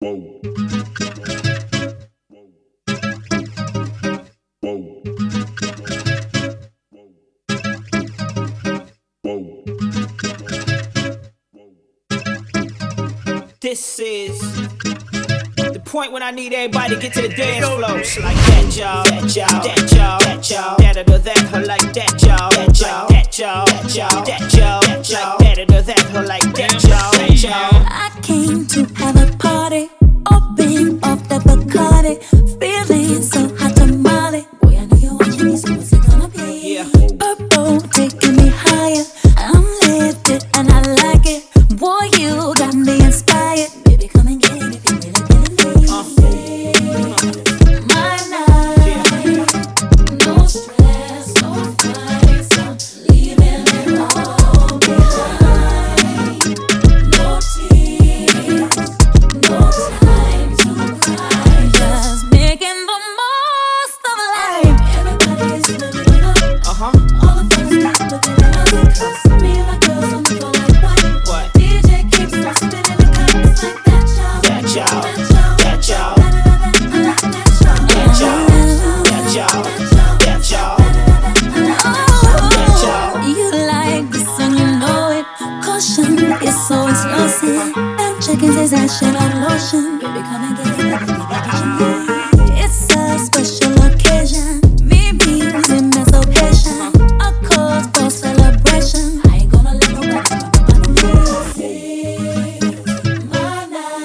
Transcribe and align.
This 0.00 0.12
is 13.98 14.40
the 15.56 15.82
point 15.84 16.12
when 16.12 16.22
I 16.22 16.30
need 16.30 16.54
everybody 16.54 16.94
to 16.94 17.00
get 17.00 17.12
to 17.12 17.20
the 17.20 17.28
dance 17.28 17.66
floor. 17.66 17.80
like 17.80 18.36
that, 18.36 18.74
y'all, 18.74 19.04
that, 19.04 19.36
y'all, 19.36 19.60
that, 19.60 19.92
y'all, 19.92 20.18
that, 20.20 20.50
y'all, 20.50 20.76
that, 20.78 20.96
or 20.96 21.18
that, 21.18 21.54
or 21.54 21.60
like 21.66 21.92
that, 21.92 22.22
y'all, 22.22 22.50
that, 22.52 22.80
y'all, 22.80 23.06
that, 23.08 23.38
y'all, 23.38 23.66
that, 23.66 23.94
y'all, 23.94 24.24
that, 24.24 24.54
y'all, 24.54 24.80
that, 24.80 25.10
y'all, 25.10 25.38
that, 25.38 25.58
or 25.58 25.82
that, 25.82 26.14
or 26.14 26.22
like 26.26 26.52
that, 26.54 26.82
y'all, 26.84 27.12
that, 27.12 27.42
y'all. 27.42 27.84
I 27.86 28.18
came 28.22 28.66
to 28.66 28.86
seconds 88.40 88.56
is 88.56 88.72
action 88.72 89.14
and 89.16 89.42
lotion. 89.42 89.98
Baby, 89.98 90.22
come 90.22 90.44
and 90.44 90.56
get 90.56 90.66
it. 90.78 91.00
It's 92.64 92.88
a 92.94 93.18
special 93.18 93.72
occasion. 93.84 94.60
In. 94.90 95.20
A 97.20 97.32
cause 97.44 97.86
for 97.94 98.08
celebration. 98.10 99.20
I 99.24 99.28
ain't 99.36 99.50
gonna 99.52 99.74
let 99.74 99.90
nobody 99.92 100.34
my 103.28 103.44
night. 103.70 104.00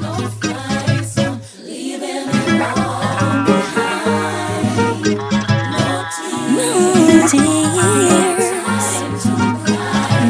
No 0.00 0.12
flights, 0.40 1.18
I'm 1.18 1.34
leaving 1.64 2.28
it 2.28 2.60
all 2.60 3.44
behind. 3.46 4.66
No 5.72 5.86
tears. 6.16 7.32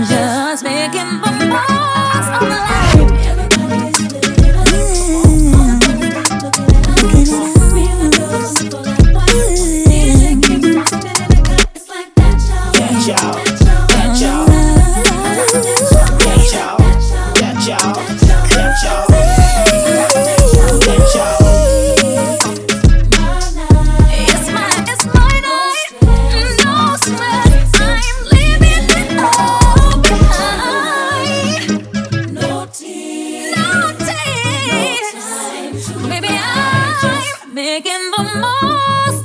Just 0.08 0.62
making 0.64 1.11
making 37.54 38.10
the 38.16 38.24
most 38.40 39.21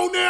on 0.00 0.12
now. 0.12 0.29